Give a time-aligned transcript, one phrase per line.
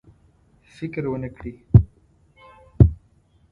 [0.75, 1.53] فکر ونه کړي.